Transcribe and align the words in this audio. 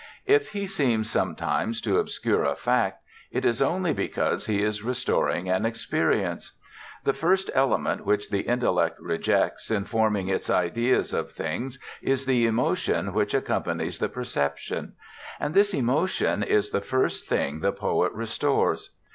If 0.25 0.53
he 0.53 0.65
seems 0.65 1.11
sometimes 1.11 1.79
to 1.81 1.99
obscure 1.99 2.43
a 2.43 2.55
fact, 2.55 3.03
it 3.29 3.45
is 3.45 3.61
only 3.61 3.93
because 3.93 4.47
he 4.47 4.63
is 4.63 4.81
restoring 4.81 5.47
an 5.47 5.63
experience. 5.63 6.53
The 7.03 7.13
first 7.13 7.51
element 7.53 8.03
which 8.03 8.31
the 8.31 8.39
intellect 8.39 8.99
rejects 8.99 9.69
in 9.69 9.85
forming 9.85 10.27
its 10.27 10.49
ideas 10.49 11.13
of 11.13 11.29
things 11.31 11.77
is 12.01 12.25
the 12.25 12.47
emotion 12.47 13.13
which 13.13 13.35
accompanies 13.35 13.99
the 13.99 14.09
perception; 14.09 14.93
and 15.39 15.53
this 15.53 15.71
emotion 15.71 16.41
is 16.41 16.71
the 16.71 16.81
first 16.81 17.27
thing 17.29 17.59
the 17.59 17.71
poet 17.71 18.11
restores. 18.13 18.95